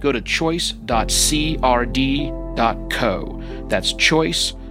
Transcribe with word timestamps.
go 0.00 0.12
to 0.12 0.20
choice.crd.co. 0.20 0.84
That's 3.68 3.92
choice.crd.co. 3.92 4.64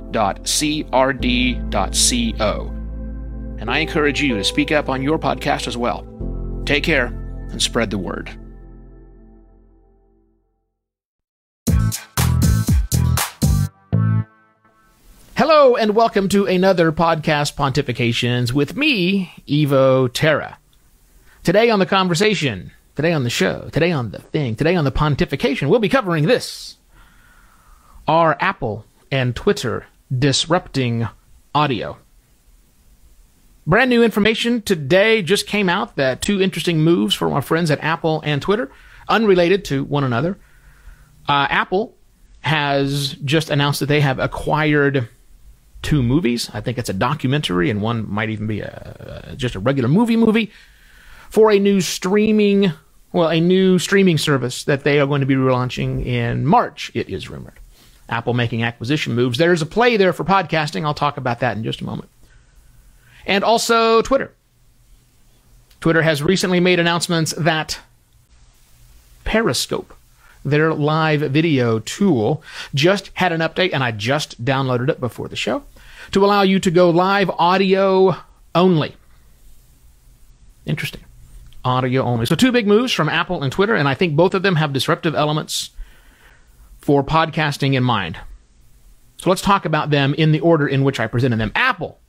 And 3.59 3.71
I 3.71 3.79
encourage 3.79 4.21
you 4.21 4.35
to 4.35 4.43
speak 4.43 4.71
up 4.71 4.87
on 4.87 5.01
your 5.01 5.17
podcast 5.17 5.67
as 5.67 5.75
well. 5.75 6.05
Take 6.65 6.83
care 6.83 7.07
and 7.51 7.61
spread 7.61 7.89
the 7.89 7.97
word. 7.97 8.29
Hello, 15.35 15.75
and 15.75 15.95
welcome 15.95 16.29
to 16.29 16.45
another 16.47 16.91
podcast 16.91 17.55
Pontifications 17.55 18.53
with 18.53 18.75
me, 18.75 19.31
Evo 19.47 20.11
Terra. 20.11 20.57
Today 21.43 21.69
on 21.69 21.77
the 21.77 21.85
conversation, 21.85 22.71
today 22.97 23.13
on 23.13 23.23
the 23.23 23.29
show, 23.29 23.69
today 23.71 23.91
on 23.91 24.09
the 24.09 24.17
thing, 24.17 24.55
today 24.55 24.75
on 24.75 24.83
the 24.83 24.91
pontification, 24.91 25.69
we'll 25.69 25.79
be 25.79 25.87
covering 25.87 26.25
this. 26.25 26.77
Are 28.07 28.35
Apple 28.39 28.85
and 29.11 29.35
Twitter 29.35 29.85
disrupting 30.17 31.07
audio? 31.53 31.99
Brand 33.67 33.91
new 33.91 34.01
information 34.01 34.63
today 34.63 35.21
just 35.21 35.45
came 35.45 35.69
out 35.69 35.95
that 35.97 36.23
two 36.23 36.41
interesting 36.41 36.79
moves 36.79 37.13
from 37.13 37.33
our 37.33 37.41
friends 37.43 37.69
at 37.69 37.83
Apple 37.83 38.19
and 38.25 38.41
Twitter, 38.41 38.71
unrelated 39.07 39.63
to 39.65 39.83
one 39.83 40.03
another. 40.03 40.39
Uh, 41.29 41.45
Apple 41.51 41.95
has 42.39 43.13
just 43.23 43.51
announced 43.51 43.79
that 43.81 43.85
they 43.85 44.01
have 44.01 44.17
acquired 44.17 45.07
two 45.83 46.01
movies. 46.01 46.49
I 46.51 46.61
think 46.61 46.79
it's 46.79 46.89
a 46.89 46.93
documentary, 46.93 47.69
and 47.69 47.79
one 47.79 48.09
might 48.09 48.31
even 48.31 48.47
be 48.47 48.61
a, 48.61 49.35
just 49.37 49.53
a 49.53 49.59
regular 49.59 49.87
movie 49.87 50.17
movie 50.17 50.51
for 51.29 51.51
a 51.51 51.59
new 51.59 51.81
streaming, 51.81 52.71
well, 53.17 53.29
a 53.29 53.39
new 53.39 53.79
streaming 53.79 54.19
service 54.19 54.63
that 54.65 54.83
they 54.83 54.99
are 54.99 55.07
going 55.07 55.21
to 55.21 55.25
be 55.25 55.33
relaunching 55.33 56.05
in 56.05 56.45
March. 56.45 56.91
It 56.93 57.09
is 57.09 57.31
rumored. 57.31 57.59
Apple 58.07 58.35
making 58.35 58.61
acquisition 58.61 59.15
moves. 59.15 59.39
There's 59.39 59.63
a 59.63 59.65
play 59.65 59.97
there 59.97 60.13
for 60.13 60.23
podcasting. 60.23 60.85
I'll 60.85 60.93
talk 60.93 61.17
about 61.17 61.39
that 61.39 61.57
in 61.57 61.63
just 61.63 61.81
a 61.81 61.83
moment. 61.83 62.11
And 63.25 63.43
also 63.43 64.03
Twitter. 64.03 64.35
Twitter 65.81 66.03
has 66.03 66.21
recently 66.21 66.59
made 66.59 66.79
announcements 66.79 67.33
that 67.39 67.79
Periscope 69.23 69.95
their 70.45 70.71
live 70.71 71.21
video 71.21 71.79
tool 71.79 72.43
just 72.75 73.09
had 73.15 73.31
an 73.31 73.41
update, 73.41 73.71
and 73.73 73.83
I 73.83 73.89
just 73.89 74.45
downloaded 74.45 74.89
it 74.89 74.99
before 74.99 75.27
the 75.27 75.35
show 75.35 75.63
to 76.11 76.23
allow 76.23 76.43
you 76.43 76.59
to 76.59 76.69
go 76.69 76.91
live 76.91 77.31
audio 77.31 78.15
only. 78.53 78.95
Interesting. 80.67 81.01
Audio 81.67 82.03
only. 82.03 82.25
So, 82.25 82.35
two 82.35 82.51
big 82.51 82.67
moves 82.67 82.93
from 82.93 83.09
Apple 83.09 83.43
and 83.43 83.51
Twitter, 83.51 83.75
and 83.75 83.87
I 83.87 83.93
think 83.93 84.15
both 84.15 84.33
of 84.33 84.41
them 84.41 84.55
have 84.55 84.73
disruptive 84.73 85.13
elements 85.13 85.71
for 86.79 87.03
podcasting 87.03 87.73
in 87.73 87.83
mind. 87.83 88.17
So, 89.17 89.29
let's 89.29 89.41
talk 89.41 89.65
about 89.65 89.89
them 89.89 90.13
in 90.13 90.31
the 90.31 90.39
order 90.39 90.67
in 90.67 90.83
which 90.83 90.99
I 90.99 91.07
presented 91.07 91.39
them. 91.39 91.51
Apple 91.55 91.99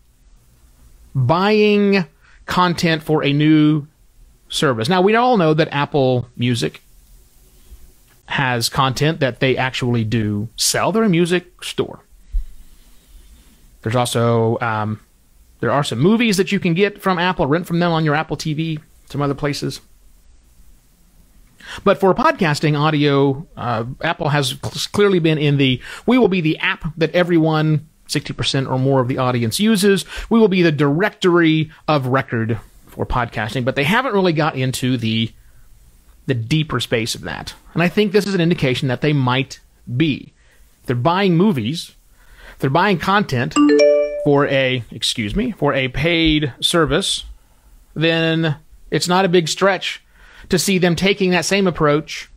buying 1.15 2.06
content 2.47 3.03
for 3.03 3.25
a 3.25 3.32
new 3.32 3.87
service. 4.49 4.88
Now, 4.88 5.03
we 5.03 5.15
all 5.15 5.37
know 5.37 5.55
that 5.55 5.69
Apple 5.72 6.28
Music 6.37 6.82
has 8.27 8.69
content 8.69 9.21
that 9.21 9.41
they 9.41 9.56
actually 9.56 10.05
do 10.05 10.49
sell. 10.56 10.93
They're 10.93 11.03
a 11.03 11.09
music 11.09 11.65
store. 11.65 12.00
There's 13.82 13.97
also 13.97 14.59
um, 14.61 15.00
there 15.61 15.71
are 15.71 15.82
some 15.82 15.99
movies 15.99 16.37
that 16.37 16.53
you 16.53 16.61
can 16.61 16.75
get 16.75 17.00
from 17.00 17.19
Apple, 17.19 17.47
rent 17.47 17.66
from 17.66 17.78
them 17.78 17.93
on 17.93 18.05
your 18.05 18.15
Apple 18.15 18.37
TV, 18.37 18.81
some 19.08 19.22
other 19.22 19.34
places. 19.34 19.80
But 21.84 21.98
for 21.98 22.14
podcasting 22.14 22.78
audio, 22.78 23.46
uh, 23.56 23.84
Apple 24.00 24.30
has 24.30 24.54
clearly 24.92 25.19
been 25.19 25.38
in 25.38 25.56
the 25.56 25.80
we 26.06 26.19
will 26.19 26.28
be 26.28 26.41
the 26.41 26.58
app 26.58 26.84
that 26.96 27.14
everyone, 27.14 27.88
60% 28.08 28.70
or 28.70 28.78
more 28.78 29.00
of 29.00 29.08
the 29.08 29.19
audience 29.19 29.60
uses. 29.60 30.04
We 30.30 30.38
will 30.38 30.48
be 30.48 30.62
the 30.62 30.72
directory 30.72 31.70
of 31.86 32.06
record 32.06 32.58
for 32.86 33.04
podcasting, 33.04 33.64
but 33.64 33.76
they 33.76 33.84
haven't 33.84 34.14
really 34.14 34.32
got 34.32 34.56
into 34.56 34.96
the 34.96 35.32
the 36.26 36.34
deeper 36.34 36.78
space 36.78 37.14
of 37.14 37.22
that. 37.22 37.54
And 37.72 37.82
I 37.82 37.88
think 37.88 38.12
this 38.12 38.26
is 38.26 38.34
an 38.34 38.40
indication 38.40 38.88
that 38.88 39.00
they 39.00 39.14
might 39.14 39.60
be. 39.96 40.34
They're 40.84 40.94
buying 40.94 41.36
movies, 41.36 41.92
they're 42.58 42.69
buying 42.69 42.98
content 42.98 43.54
for 44.25 44.46
a, 44.46 44.84
excuse 44.90 45.34
me, 45.34 45.52
for 45.52 45.72
a 45.72 45.88
paid 45.88 46.52
service, 46.60 47.25
then 47.94 48.56
it's 48.91 49.09
not 49.09 49.25
a 49.25 49.28
big 49.28 49.49
stretch 49.49 50.03
to 50.49 50.59
see 50.59 50.78
them 50.78 50.97
taking 50.97 51.31
that 51.31 51.44
same 51.44 51.66
approach 51.66 52.31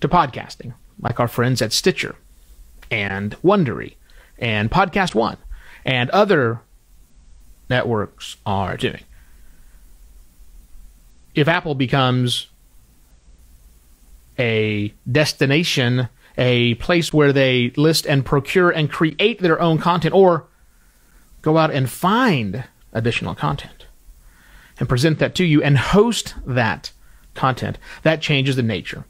to 0.00 0.08
podcasting, 0.08 0.74
like 1.00 1.20
our 1.20 1.28
friends 1.28 1.62
at 1.62 1.72
Stitcher 1.72 2.16
and 2.90 3.36
Wondery 3.42 3.94
and 4.38 4.70
Podcast 4.70 5.14
One 5.14 5.36
and 5.84 6.10
other 6.10 6.60
networks 7.68 8.36
are 8.44 8.76
doing. 8.76 9.02
If 11.34 11.46
Apple 11.46 11.74
becomes 11.74 12.48
a 14.38 14.92
destination, 15.10 16.08
a 16.36 16.74
place 16.76 17.12
where 17.12 17.32
they 17.32 17.70
list 17.76 18.06
and 18.06 18.24
procure 18.24 18.70
and 18.70 18.90
create 18.90 19.40
their 19.40 19.60
own 19.60 19.78
content 19.78 20.14
or 20.14 20.46
go 21.42 21.56
out 21.56 21.70
and 21.70 21.88
find 21.88 22.64
additional 22.92 23.34
content 23.34 23.86
and 24.80 24.88
present 24.88 25.20
that 25.20 25.36
to 25.36 25.44
you 25.44 25.62
and 25.62 25.78
host 25.78 26.34
that 26.44 26.90
content. 27.34 27.78
That 28.02 28.20
changes 28.20 28.56
the 28.56 28.62
nature 28.62 29.04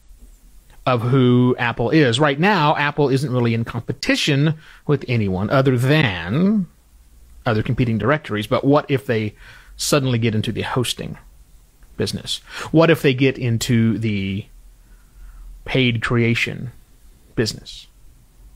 of 0.84 1.00
who 1.00 1.56
Apple 1.58 1.88
is. 1.88 2.20
Right 2.20 2.38
now, 2.38 2.76
Apple 2.76 3.08
isn't 3.08 3.32
really 3.32 3.54
in 3.54 3.64
competition 3.64 4.54
with 4.86 5.04
anyone 5.09 5.48
other 5.48 5.78
than 5.78 6.66
other 7.47 7.62
competing 7.62 7.97
directories. 7.97 8.47
But 8.47 8.64
what 8.64 8.91
if 8.91 9.06
they 9.06 9.34
suddenly 9.76 10.19
get 10.19 10.34
into 10.34 10.53
the 10.53 10.62
hosting 10.62 11.16
business? 11.97 12.38
What 12.72 12.91
if 12.91 13.00
they 13.00 13.14
get 13.14 13.38
into 13.38 13.97
the 13.97 14.44
paid 15.64 16.03
creation 16.03 16.72
business. 17.36 17.86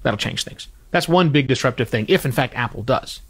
That'll 0.02 0.18
change 0.18 0.44
things. 0.44 0.68
That's 0.90 1.08
one 1.08 1.30
big 1.30 1.46
disruptive 1.46 1.88
thing, 1.88 2.06
if 2.08 2.24
in 2.24 2.32
fact 2.32 2.54
Apple 2.54 2.82
does 2.82 3.20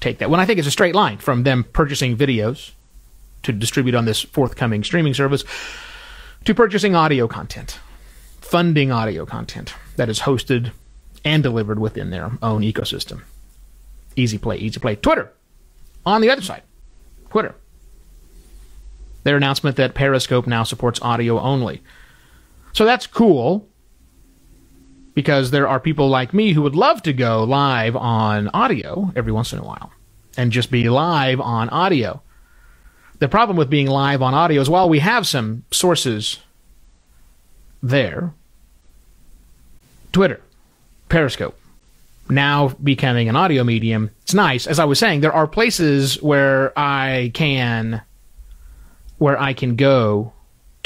take 0.00 0.18
that. 0.18 0.30
When 0.30 0.40
I 0.40 0.44
think 0.44 0.58
it's 0.58 0.68
a 0.68 0.72
straight 0.72 0.94
line 0.94 1.18
from 1.18 1.42
them 1.42 1.64
purchasing 1.64 2.16
videos 2.16 2.72
to 3.42 3.52
distribute 3.52 3.94
on 3.94 4.04
this 4.04 4.22
forthcoming 4.22 4.82
streaming 4.84 5.14
service 5.14 5.44
to 6.44 6.54
purchasing 6.54 6.94
audio 6.94 7.28
content, 7.28 7.78
funding 8.40 8.90
audio 8.90 9.26
content 9.26 9.74
that 9.96 10.08
is 10.08 10.20
hosted 10.20 10.72
and 11.24 11.42
delivered 11.42 11.78
within 11.78 12.10
their 12.10 12.30
own 12.42 12.62
ecosystem. 12.62 13.22
Easy 14.14 14.38
play, 14.38 14.56
easy 14.56 14.80
play. 14.80 14.96
Twitter, 14.96 15.32
on 16.04 16.20
the 16.20 16.30
other 16.30 16.42
side, 16.42 16.62
Twitter. 17.30 17.54
Their 19.24 19.36
announcement 19.36 19.76
that 19.76 19.94
Periscope 19.94 20.46
now 20.46 20.62
supports 20.62 21.02
audio 21.02 21.40
only. 21.40 21.82
So 22.72 22.84
that's 22.84 23.06
cool 23.06 23.68
because 25.16 25.50
there 25.50 25.66
are 25.66 25.80
people 25.80 26.10
like 26.10 26.34
me 26.34 26.52
who 26.52 26.60
would 26.60 26.76
love 26.76 27.02
to 27.02 27.12
go 27.14 27.42
live 27.42 27.96
on 27.96 28.48
audio 28.48 29.10
every 29.16 29.32
once 29.32 29.50
in 29.50 29.58
a 29.58 29.64
while 29.64 29.90
and 30.36 30.52
just 30.52 30.70
be 30.70 30.90
live 30.90 31.40
on 31.40 31.70
audio. 31.70 32.20
The 33.18 33.26
problem 33.26 33.56
with 33.56 33.70
being 33.70 33.86
live 33.86 34.20
on 34.20 34.34
audio 34.34 34.60
is 34.60 34.68
while 34.68 34.90
we 34.90 34.98
have 34.98 35.26
some 35.26 35.64
sources 35.70 36.40
there, 37.82 38.34
Twitter, 40.12 40.42
Periscope, 41.08 41.58
now 42.28 42.68
becoming 42.84 43.30
an 43.30 43.36
audio 43.36 43.64
medium, 43.64 44.10
it's 44.20 44.34
nice. 44.34 44.66
As 44.66 44.78
I 44.78 44.84
was 44.84 44.98
saying, 44.98 45.22
there 45.22 45.32
are 45.32 45.46
places 45.46 46.22
where 46.22 46.78
I 46.78 47.30
can 47.32 48.02
where 49.16 49.40
I 49.40 49.54
can 49.54 49.76
go 49.76 50.34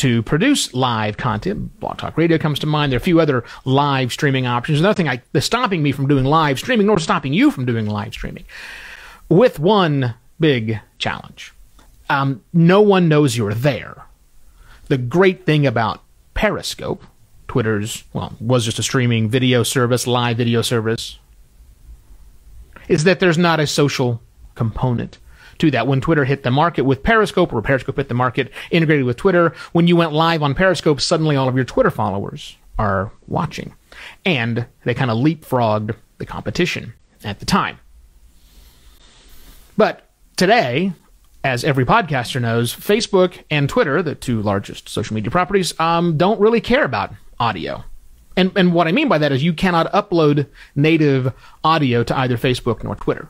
to 0.00 0.23
produce 0.23 0.73
live 0.73 1.19
content. 1.19 1.79
Blog 1.79 1.99
Talk 1.99 2.17
Radio 2.17 2.38
comes 2.38 2.58
to 2.61 2.67
mind. 2.67 2.91
There 2.91 2.97
are 2.97 3.02
a 3.02 3.05
few 3.05 3.20
other 3.20 3.44
live 3.67 4.12
streaming 4.12 4.47
options. 4.47 4.81
Another 4.81 4.94
thing 4.94 5.11
I, 5.11 5.20
that's 5.32 5.44
stopping 5.44 5.82
me 5.82 5.93
from 5.93 6.08
doing 6.08 6.25
live 6.25 6.58
streaming, 6.58 6.87
nor 6.87 6.99
stopping 6.99 7.35
you 7.35 7.50
from 7.50 7.67
doing 7.67 7.85
live 7.85 8.14
streaming, 8.14 8.44
with 9.29 9.58
one 9.58 10.14
big 10.38 10.81
challenge. 10.97 11.52
Um, 12.08 12.43
no 12.55 12.81
one 12.81 13.08
knows 13.08 13.37
you're 13.37 13.52
there. 13.52 14.06
The 14.88 14.97
great 14.97 15.44
thing 15.44 15.67
about 15.67 16.02
Periscope, 16.32 17.05
Twitter's, 17.47 18.05
well, 18.14 18.35
was 18.41 18.64
just 18.64 18.79
a 18.79 18.82
streaming 18.82 19.29
video 19.29 19.62
service, 19.62 20.06
live 20.06 20.38
video 20.38 20.62
service, 20.62 21.19
is 22.88 23.05
that 23.05 23.20
there's 23.20 23.37
not 23.37 23.61
a 23.61 23.67
social 23.67 24.23
component 24.55 25.19
to 25.61 25.71
that. 25.71 25.87
When 25.87 26.01
Twitter 26.01 26.25
hit 26.25 26.43
the 26.43 26.51
market 26.51 26.83
with 26.83 27.03
Periscope, 27.03 27.53
or 27.53 27.62
Periscope 27.62 27.97
hit 27.97 28.09
the 28.09 28.15
market 28.15 28.51
integrated 28.71 29.05
with 29.05 29.17
Twitter, 29.17 29.55
when 29.73 29.87
you 29.87 29.97
went 29.97 30.12
live 30.12 30.43
on 30.43 30.55
Periscope, 30.55 31.01
suddenly 31.01 31.37
all 31.37 31.49
of 31.49 31.57
your 31.57 31.65
Twitter 31.65 31.91
followers 31.91 32.57
are 32.79 33.12
watching. 33.29 33.75
And 34.25 34.67
they 34.85 34.95
kind 34.95 35.11
of 35.11 35.19
leapfrogged 35.19 35.95
the 36.19 36.27
competition 36.27 36.95
at 37.25 37.39
the 37.39 37.47
time. 37.47 37.79
But 39.77 40.11
today, 40.37 40.93
as 41.43 41.65
every 41.65 41.85
podcaster 41.85 42.41
knows, 42.41 42.75
Facebook 42.75 43.43
and 43.51 43.69
Twitter, 43.69 44.03
the 44.03 44.15
two 44.15 44.43
largest 44.43 44.89
social 44.89 45.15
media 45.15 45.31
properties, 45.31 45.79
um, 45.81 46.17
don't 46.17 46.41
really 46.41 46.61
care 46.61 46.85
about 46.85 47.12
audio. 47.39 47.85
And, 48.37 48.53
and 48.57 48.73
what 48.73 48.87
I 48.87 48.93
mean 48.93 49.09
by 49.09 49.19
that 49.19 49.33
is 49.33 49.43
you 49.43 49.53
cannot 49.53 49.91
upload 49.93 50.47
native 50.75 51.33
audio 51.65 52.05
to 52.05 52.19
either 52.19 52.37
Facebook 52.37 52.85
nor 52.85 52.95
Twitter. 52.97 53.29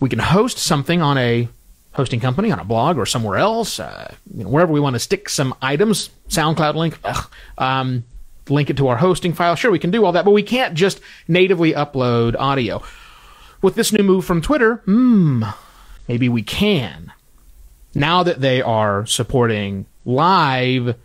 We 0.00 0.08
can 0.08 0.18
host 0.18 0.58
something 0.58 1.00
on 1.00 1.16
a 1.18 1.48
hosting 1.92 2.20
company, 2.20 2.52
on 2.52 2.58
a 2.58 2.64
blog, 2.64 2.98
or 2.98 3.06
somewhere 3.06 3.38
else, 3.38 3.80
uh, 3.80 4.14
you 4.34 4.44
know, 4.44 4.50
wherever 4.50 4.72
we 4.72 4.80
want 4.80 4.94
to 4.94 5.00
stick 5.00 5.28
some 5.30 5.54
items, 5.62 6.10
SoundCloud 6.28 6.74
link, 6.74 6.98
ugh, 7.04 7.30
um, 7.56 8.04
link 8.48 8.68
it 8.68 8.76
to 8.76 8.88
our 8.88 8.96
hosting 8.96 9.32
file. 9.32 9.54
Sure, 9.54 9.70
we 9.70 9.78
can 9.78 9.90
do 9.90 10.04
all 10.04 10.12
that, 10.12 10.24
but 10.24 10.32
we 10.32 10.42
can't 10.42 10.74
just 10.74 11.00
natively 11.26 11.72
upload 11.72 12.36
audio. 12.38 12.82
With 13.62 13.74
this 13.74 13.92
new 13.92 14.02
move 14.02 14.26
from 14.26 14.42
Twitter, 14.42 14.76
hmm, 14.84 15.44
maybe 16.06 16.28
we 16.28 16.42
can. 16.42 17.12
Now 17.94 18.22
that 18.22 18.42
they 18.42 18.60
are 18.60 19.06
supporting 19.06 19.86
live 20.04 20.96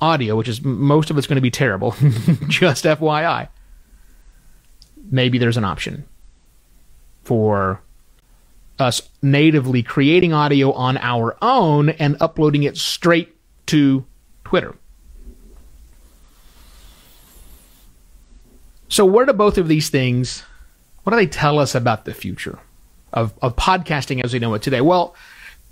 audio, 0.00 0.36
which 0.36 0.48
is 0.48 0.62
most 0.62 1.10
of 1.10 1.18
it's 1.18 1.28
going 1.28 1.36
to 1.36 1.40
be 1.40 1.50
terrible, 1.50 1.92
just 2.48 2.84
FYI, 2.84 3.48
maybe 5.10 5.38
there's 5.38 5.56
an 5.56 5.64
option 5.64 6.04
for 7.22 7.80
us 8.78 9.02
natively 9.22 9.82
creating 9.82 10.32
audio 10.32 10.72
on 10.72 10.96
our 10.98 11.36
own 11.42 11.90
and 11.90 12.16
uploading 12.20 12.62
it 12.62 12.76
straight 12.76 13.36
to 13.66 14.06
Twitter. 14.44 14.74
So, 18.88 19.04
where 19.04 19.26
do 19.26 19.32
both 19.32 19.58
of 19.58 19.68
these 19.68 19.90
things, 19.90 20.44
what 21.02 21.10
do 21.10 21.16
they 21.16 21.26
tell 21.26 21.58
us 21.58 21.74
about 21.74 22.04
the 22.04 22.14
future 22.14 22.58
of, 23.12 23.34
of 23.42 23.56
podcasting 23.56 24.24
as 24.24 24.32
we 24.32 24.38
know 24.38 24.54
it 24.54 24.62
today? 24.62 24.80
Well, 24.80 25.14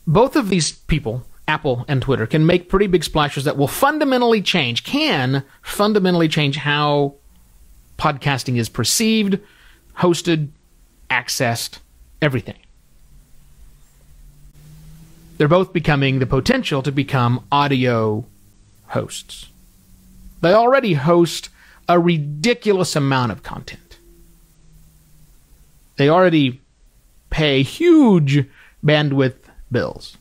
both 0.07 0.37
of 0.37 0.51
these 0.51 0.73
people, 0.73 1.27
Apple 1.49 1.85
and 1.89 2.03
Twitter, 2.03 2.27
can 2.27 2.45
make 2.45 2.69
pretty 2.69 2.87
big 2.87 3.05
splashes 3.05 3.45
that 3.45 3.57
will 3.57 3.69
fundamentally 3.69 4.43
change, 4.43 4.85
can 4.85 5.45
fundamentally 5.63 6.29
change 6.29 6.57
how 6.57 7.15
podcasting 7.99 8.59
is 8.59 8.69
perceived, 8.69 9.39
hosted, 9.99 10.49
accessed, 11.11 11.79
everything. 12.21 12.59
They're 15.37 15.49
both 15.49 15.73
becoming 15.73 16.19
the 16.19 16.27
potential 16.27 16.83
to 16.83 16.93
become 16.93 17.45
audio 17.53 18.25
hosts. 18.89 19.51
They 20.41 20.53
already 20.53 20.95
host 20.95 21.51
a 21.89 21.99
ridiculous 21.99 22.97
amount 22.97 23.33
of 23.33 23.43
content. 23.43 23.99
They 25.97 26.09
already 26.09 26.61
pay 27.31 27.63
huge 27.63 28.47
bandwidth 28.85 29.37
bills. 29.71 30.17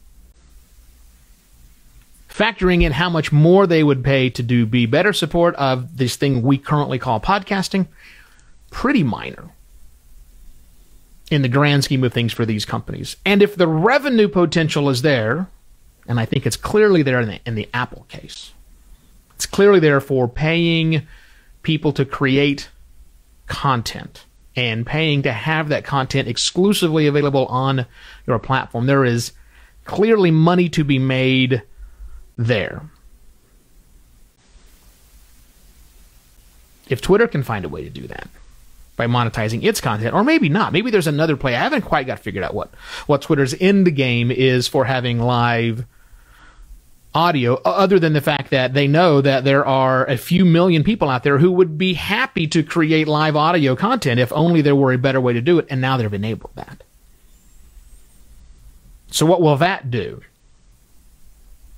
Factoring 2.30 2.84
in 2.84 2.92
how 2.92 3.10
much 3.10 3.32
more 3.32 3.66
they 3.66 3.84
would 3.84 4.04
pay 4.04 4.30
to 4.30 4.44
do 4.44 4.66
be 4.66 4.86
better 4.86 5.14
support 5.14 5.56
of 5.56 5.98
this 5.98 6.18
thing 6.18 6.42
we 6.42 6.58
currently 6.58 7.00
call 7.00 7.22
podcasting, 7.22 7.88
pretty 8.72 9.04
minor 9.04 9.52
in 11.32 11.42
the 11.42 11.50
grand 11.50 11.84
scheme 11.84 12.04
of 12.04 12.14
things 12.14 12.34
for 12.34 12.46
these 12.46 12.66
companies. 12.66 13.18
And 13.26 13.42
if 13.42 13.56
the 13.56 13.68
revenue 13.68 14.28
potential 14.28 14.90
is 14.90 15.02
there, 15.02 15.48
and 16.08 16.20
I 16.20 16.26
think 16.26 16.46
it's 16.46 16.58
clearly 16.58 17.02
there 17.02 17.20
in 17.20 17.28
the, 17.28 17.40
in 17.46 17.56
the 17.56 17.70
Apple 17.74 18.06
case, 18.10 18.54
it's 19.36 19.46
clearly 19.46 19.80
there 19.80 20.00
for 20.00 20.28
paying 20.28 21.08
people 21.64 21.92
to 21.94 22.06
create 22.06 22.70
content 23.48 24.26
and 24.56 24.86
paying 24.86 25.24
to 25.24 25.32
have 25.32 25.70
that 25.70 25.84
content 25.84 26.28
exclusively 26.28 27.08
available 27.08 27.46
on 27.48 27.86
your 28.26 28.40
platform. 28.40 28.86
There 28.86 29.04
is 29.04 29.34
clearly 29.84 30.32
money 30.32 30.70
to 30.70 30.84
be 30.84 31.00
made 31.00 31.64
there. 32.38 32.84
If 36.88 37.02
Twitter 37.02 37.28
can 37.28 37.44
find 37.44 37.66
a 37.66 37.70
way 37.70 37.84
to 37.84 37.90
do 37.90 38.08
that 38.08 38.30
by 38.96 39.08
monetizing 39.08 39.64
its 39.64 39.82
content, 39.82 40.14
or 40.14 40.24
maybe 40.24 40.50
not, 40.50 40.72
maybe 40.74 40.90
there's 40.90 41.08
another 41.08 41.36
play. 41.36 41.56
I 41.56 41.60
haven't 41.60 41.82
quite 41.82 42.08
got 42.08 42.20
figured 42.20 42.44
out 42.44 42.54
what 42.54 42.74
what 43.08 43.22
Twitter's 43.22 43.54
end 43.60 43.94
game 43.96 44.32
is 44.32 44.68
for 44.68 44.86
having 44.86 45.20
live 45.20 45.86
audio 47.16 47.56
other 47.64 47.98
than 47.98 48.12
the 48.12 48.22
fact 48.22 48.50
that 48.52 48.74
they 48.74 48.88
know 48.88 49.22
that 49.22 49.46
there 49.46 49.66
are 49.66 50.06
a 50.06 50.18
few 50.18 50.44
million 50.44 50.84
people 50.84 51.10
out 51.10 51.24
there 51.24 51.38
who 51.38 51.50
would 51.50 51.78
be 51.78 51.94
happy 51.94 52.46
to 52.46 52.62
create 52.62 53.08
live 53.08 53.38
audio 53.38 53.74
content 53.74 54.20
if 54.20 54.34
only 54.34 54.62
there 54.62 54.76
were 54.76 54.92
a 54.92 54.98
better 54.98 55.22
way 55.22 55.32
to 55.32 55.42
do 55.42 55.58
it 55.58 55.66
and 55.70 55.80
now 55.80 55.96
they've 55.96 56.14
enabled 56.14 56.52
that. 56.56 56.84
So 59.12 59.26
what 59.26 59.42
will 59.42 59.56
that 59.58 59.90
do? 59.90 60.22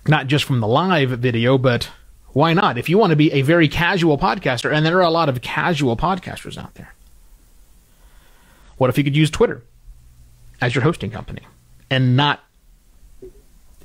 Not 0.08 0.26
just 0.26 0.44
from 0.44 0.60
the 0.60 0.68
live 0.68 1.12
video 1.12 1.60
but 1.60 1.92
why 2.30 2.54
not? 2.54 2.80
If 2.80 2.90
you 2.90 2.98
want 2.98 3.12
to 3.12 3.16
be 3.16 3.32
a 3.32 3.44
very 3.44 3.68
casual 3.68 4.18
podcaster 4.18 4.74
and 4.74 4.84
there 4.84 4.98
are 4.98 5.02
a 5.02 5.12
lot 5.12 5.30
of 5.30 5.42
casual 5.42 5.96
podcasters 5.96 6.58
out 6.58 6.74
there 6.74 6.96
what 8.78 8.90
if 8.90 8.98
you 8.98 9.04
could 9.04 9.16
use 9.16 9.30
twitter 9.30 9.64
as 10.62 10.74
your 10.74 10.84
hosting 10.84 11.12
company 11.12 11.42
and 11.90 12.16
not 12.16 12.44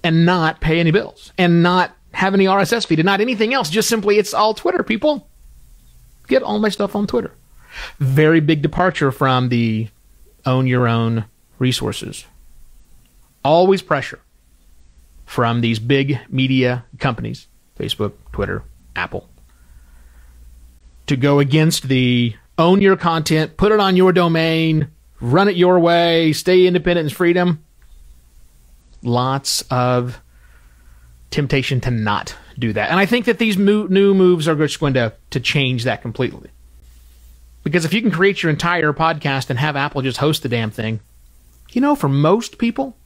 and 0.03 0.27
not 0.27 0.61
pay 0.61 0.81
any 0.81 0.91
bills 0.91 1.33
and 1.39 1.63
not 1.63 1.97
have 2.13 2.35
any 2.35 2.45
RSS 2.45 2.87
feed 2.87 2.99
and 2.99 3.07
not 3.07 3.21
anything 3.21 3.55
else. 3.55 3.71
Just 3.71 3.89
simply, 3.89 4.19
it's 4.19 4.35
all 4.35 4.55
Twitter, 4.55 4.83
people. 4.83 5.29
Get 6.29 6.43
all 6.43 6.59
my 6.59 6.69
stuff 6.69 6.95
on 6.95 7.07
Twitter. 7.07 7.33
Very 7.99 8.41
big 8.41 8.63
departure 8.63 9.11
from 9.11 9.49
the 9.49 9.89
own 10.45 10.67
your 10.67 10.87
own 10.87 11.25
resources. 11.59 12.27
Always 13.45 13.83
pressure 13.83 14.21
from 15.25 15.61
these 15.61 15.79
big 15.79 16.19
media 16.29 16.85
companies 16.99 17.47
Facebook, 17.79 18.13
Twitter, 18.33 18.63
Apple 18.95 19.29
to 21.07 21.17
go 21.17 21.39
against 21.39 21.89
the 21.89 22.35
own 22.59 22.81
your 22.81 22.97
content, 22.97 23.57
put 23.57 23.73
it 23.73 23.81
on 23.81 23.97
your 23.97 24.13
domain, 24.13 24.89
run 25.21 25.49
it 25.49 25.57
your 25.57 25.79
way, 25.79 26.33
stay 26.33 26.67
independent 26.67 27.09
and 27.09 27.17
freedom 27.17 27.65
lots 29.03 29.63
of 29.71 30.21
temptation 31.31 31.81
to 31.81 31.91
not 31.91 32.37
do 32.59 32.73
that. 32.73 32.91
And 32.91 32.99
I 32.99 33.07
think 33.07 33.27
that 33.27 33.39
these 33.39 33.57
mo- 33.57 33.87
new 33.87 34.15
moves 34.15 34.47
are 34.49 34.55
just 34.55 34.81
going 34.81 34.95
to, 34.95 35.13
to 35.31 35.41
change 35.41 35.85
that 35.85 36.03
completely. 36.03 36.51
Because 37.65 37.85
if 37.85 37.93
you 37.93 38.03
can 38.03 38.11
create 38.11 38.43
your 38.43 38.51
entire 38.51 38.93
podcast 38.93 39.51
and 39.51 39.59
have 39.59 39.77
Apple 39.77 40.03
just 40.03 40.19
host 40.19 40.43
the 40.43 40.49
damn 40.49 40.71
thing, 40.71 41.01
you 41.71 41.81
know, 41.81 41.95
for 41.95 42.09
most 42.09 42.59
people, 42.59 42.97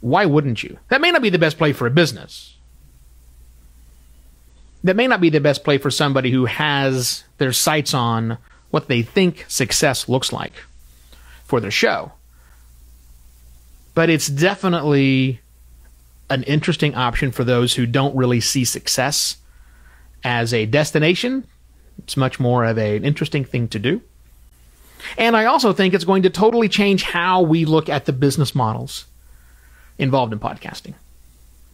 why 0.00 0.24
wouldn't 0.24 0.62
you? 0.62 0.78
That 0.88 1.00
may 1.00 1.10
not 1.10 1.22
be 1.22 1.30
the 1.30 1.38
best 1.38 1.58
play 1.58 1.72
for 1.72 1.86
a 1.86 1.90
business. 1.90 2.56
That 4.88 4.96
may 4.96 5.06
not 5.06 5.20
be 5.20 5.28
the 5.28 5.38
best 5.38 5.64
play 5.64 5.76
for 5.76 5.90
somebody 5.90 6.30
who 6.30 6.46
has 6.46 7.24
their 7.36 7.52
sights 7.52 7.92
on 7.92 8.38
what 8.70 8.88
they 8.88 9.02
think 9.02 9.44
success 9.46 10.08
looks 10.08 10.32
like 10.32 10.54
for 11.44 11.60
their 11.60 11.70
show 11.70 12.12
but 13.98 14.08
it's 14.08 14.28
definitely 14.28 15.40
an 16.30 16.44
interesting 16.44 16.94
option 16.94 17.32
for 17.32 17.42
those 17.42 17.74
who 17.74 17.84
don't 17.84 18.14
really 18.14 18.40
see 18.40 18.64
success 18.64 19.38
as 20.22 20.54
a 20.54 20.66
destination. 20.66 21.44
It's 21.98 22.16
much 22.16 22.38
more 22.38 22.64
of 22.64 22.78
a, 22.78 22.96
an 22.96 23.04
interesting 23.04 23.44
thing 23.44 23.66
to 23.70 23.80
do. 23.80 24.00
And 25.16 25.36
I 25.36 25.46
also 25.46 25.72
think 25.72 25.94
it's 25.94 26.04
going 26.04 26.22
to 26.22 26.30
totally 26.30 26.68
change 26.68 27.02
how 27.02 27.42
we 27.42 27.64
look 27.64 27.88
at 27.88 28.04
the 28.04 28.12
business 28.12 28.54
models 28.54 29.04
involved 29.98 30.32
in 30.32 30.38
podcasting. 30.38 30.94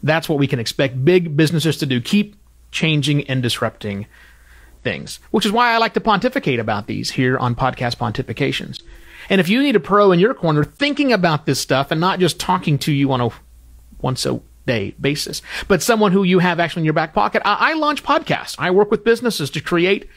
That's 0.03 0.27
what 0.27 0.39
we 0.39 0.47
can 0.47 0.59
expect 0.59 1.05
big 1.05 1.37
businesses 1.37 1.77
to 1.77 1.85
do 1.85 2.01
keep 2.01 2.37
changing 2.75 3.27
and 3.29 3.43
disrupting 3.43 4.07
things, 4.83 5.21
which 5.31 5.47
is 5.47 5.53
why 5.53 5.73
I 5.73 5.79
like 5.79 5.95
to 5.95 6.01
pontificate 6.01 6.59
about 6.61 6.87
these 6.87 7.13
here 7.13 7.39
on 7.39 7.55
Podcast 7.55 7.97
Pontifications. 7.97 8.83
And 9.31 9.41
if 9.41 9.49
you 9.49 9.63
need 9.63 9.77
a 9.77 9.81
pro 9.81 10.13
in 10.13 10.19
your 10.19 10.35
corner 10.35 10.65
thinking 10.65 11.13
about 11.13 11.47
this 11.47 11.59
stuff 11.59 11.91
and 11.91 12.01
not 12.01 12.19
just 12.19 12.39
talking 12.39 12.79
to 12.81 12.93
you 12.93 13.11
on 13.13 13.23
a 13.23 13.31
once 14.03 14.27
a 14.27 14.41
day 14.67 14.95
basis, 15.01 15.41
but 15.69 15.83
someone 15.83 16.13
who 16.13 16.25
you 16.25 16.41
have 16.41 16.61
actually 16.61 16.81
in 16.81 16.85
your 16.85 16.95
back 16.95 17.15
pocket, 17.15 17.41
I, 17.45 17.71
I 17.71 17.75
launch 17.75 18.03
podcasts. 18.03 18.57
I 18.59 18.71
work 18.71 18.91
with 18.91 19.05
businesses 19.05 19.49
to 19.51 19.61
create 19.61 20.11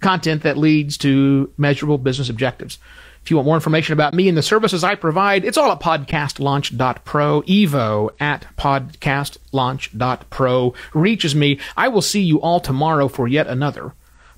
content 0.00 0.42
that 0.44 0.56
leads 0.56 0.96
to 0.98 1.52
measurable 1.58 1.98
business 1.98 2.30
objectives. 2.30 2.78
If 3.26 3.30
you 3.32 3.36
want 3.38 3.46
more 3.46 3.56
information 3.56 3.92
about 3.92 4.14
me 4.14 4.28
and 4.28 4.38
the 4.38 4.42
services 4.42 4.84
I 4.84 4.94
provide, 4.94 5.44
it's 5.44 5.58
all 5.58 5.72
at 5.72 5.80
podcastlaunch.pro. 5.80 7.42
Evo 7.42 8.10
at 8.20 8.46
podcastlaunch.pro 8.56 10.74
reaches 10.94 11.34
me. 11.34 11.58
I 11.76 11.88
will 11.88 12.02
see 12.02 12.22
you 12.22 12.40
all 12.40 12.60
tomorrow 12.60 13.08
for 13.08 13.26
yet 13.26 13.48
another 13.48 13.94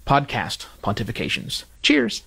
podcast 0.06 0.64
pontifications. 0.82 1.64
Cheers. 1.82 2.22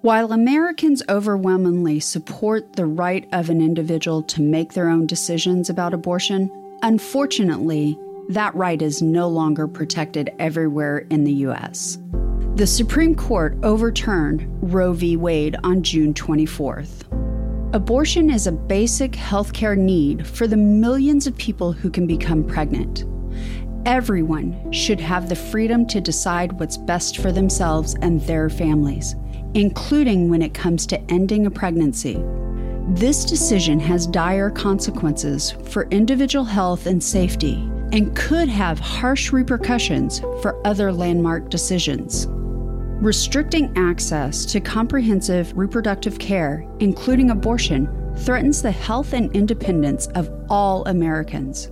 While 0.00 0.32
Americans 0.32 1.00
overwhelmingly 1.08 2.00
support 2.00 2.72
the 2.72 2.86
right 2.86 3.28
of 3.30 3.50
an 3.50 3.60
individual 3.60 4.24
to 4.24 4.42
make 4.42 4.72
their 4.72 4.88
own 4.88 5.06
decisions 5.06 5.70
about 5.70 5.94
abortion, 5.94 6.50
unfortunately, 6.82 7.98
that 8.28 8.54
right 8.54 8.80
is 8.80 9.02
no 9.02 9.28
longer 9.28 9.66
protected 9.66 10.30
everywhere 10.38 10.98
in 11.10 11.24
the 11.24 11.32
U.S. 11.32 11.98
The 12.54 12.66
Supreme 12.66 13.14
Court 13.14 13.56
overturned 13.62 14.46
Roe 14.72 14.92
v. 14.92 15.16
Wade 15.16 15.56
on 15.64 15.82
June 15.82 16.12
24th. 16.14 17.04
Abortion 17.74 18.30
is 18.30 18.46
a 18.46 18.52
basic 18.52 19.12
healthcare 19.12 19.78
need 19.78 20.26
for 20.26 20.46
the 20.46 20.56
millions 20.56 21.26
of 21.26 21.36
people 21.38 21.72
who 21.72 21.90
can 21.90 22.06
become 22.06 22.44
pregnant. 22.44 23.04
Everyone 23.86 24.70
should 24.70 25.00
have 25.00 25.28
the 25.28 25.36
freedom 25.36 25.86
to 25.86 26.00
decide 26.00 26.52
what's 26.60 26.76
best 26.76 27.18
for 27.18 27.32
themselves 27.32 27.96
and 28.02 28.20
their 28.22 28.50
families 28.50 29.16
including 29.54 30.30
when 30.30 30.42
it 30.42 30.54
comes 30.54 30.86
to 30.86 31.00
ending 31.10 31.46
a 31.46 31.50
pregnancy. 31.50 32.14
This 32.94 33.24
decision 33.24 33.80
has 33.80 34.06
dire 34.06 34.50
consequences 34.50 35.52
for 35.70 35.88
individual 35.90 36.44
health 36.44 36.84
and 36.86 37.02
safety 37.02 37.54
and 37.90 38.14
could 38.14 38.50
have 38.50 38.78
harsh 38.78 39.32
repercussions 39.32 40.20
for 40.42 40.60
other 40.66 40.92
landmark 40.92 41.48
decisions. 41.48 42.26
Restricting 42.28 43.72
access 43.76 44.44
to 44.44 44.60
comprehensive 44.60 45.56
reproductive 45.56 46.18
care, 46.18 46.66
including 46.80 47.30
abortion, 47.30 47.88
threatens 48.18 48.60
the 48.60 48.70
health 48.70 49.14
and 49.14 49.34
independence 49.34 50.06
of 50.08 50.30
all 50.50 50.84
Americans. 50.84 51.70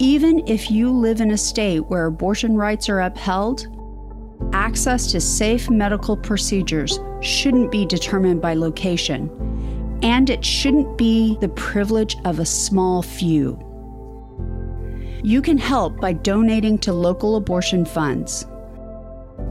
Even 0.00 0.46
if 0.46 0.70
you 0.70 0.90
live 0.90 1.22
in 1.22 1.30
a 1.30 1.38
state 1.38 1.80
where 1.88 2.04
abortion 2.04 2.56
rights 2.56 2.90
are 2.90 3.00
upheld, 3.00 3.66
access 4.52 5.10
to 5.12 5.20
safe 5.20 5.70
medical 5.70 6.16
procedures 6.16 7.00
shouldn't 7.22 7.72
be 7.72 7.86
determined 7.86 8.42
by 8.42 8.52
location, 8.52 9.30
and 10.02 10.30
it 10.30 10.44
shouldn't 10.44 10.98
be 10.98 11.36
the 11.40 11.48
privilege 11.50 12.16
of 12.24 12.38
a 12.38 12.46
small 12.46 13.02
few. 13.02 13.58
You 15.22 15.42
can 15.42 15.58
help 15.58 16.00
by 16.00 16.14
donating 16.14 16.78
to 16.78 16.92
local 16.92 17.36
abortion 17.36 17.84
funds. 17.84 18.46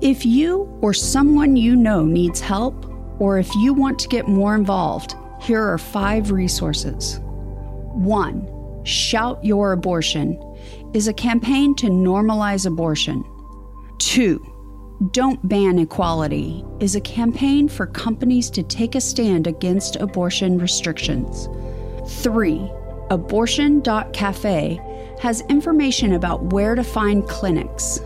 If 0.00 0.24
you 0.26 0.78
or 0.80 0.94
someone 0.94 1.56
you 1.56 1.74
know 1.76 2.04
needs 2.04 2.40
help, 2.40 2.86
or 3.20 3.38
if 3.38 3.54
you 3.56 3.74
want 3.74 3.98
to 4.00 4.08
get 4.08 4.26
more 4.28 4.54
involved, 4.54 5.16
here 5.42 5.62
are 5.62 5.78
five 5.78 6.30
resources. 6.30 7.18
One, 7.22 8.48
Shout 8.84 9.44
Your 9.44 9.72
Abortion 9.72 10.40
is 10.94 11.08
a 11.08 11.12
campaign 11.12 11.74
to 11.76 11.88
normalize 11.88 12.66
abortion. 12.66 13.24
Two, 13.98 14.40
Don't 15.10 15.48
Ban 15.48 15.78
Equality 15.78 16.64
is 16.80 16.94
a 16.94 17.00
campaign 17.00 17.68
for 17.68 17.86
companies 17.86 18.50
to 18.50 18.62
take 18.62 18.94
a 18.94 19.00
stand 19.00 19.46
against 19.46 19.96
abortion 19.96 20.58
restrictions. 20.58 21.48
Three, 22.22 22.70
Abortion.cafe 23.10 24.80
has 25.20 25.42
information 25.42 26.14
about 26.14 26.52
where 26.52 26.74
to 26.74 26.82
find 26.82 27.28
clinics. 27.28 28.00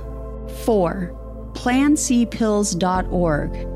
Four, 0.64 1.12
PlanCpills.org 1.52 3.75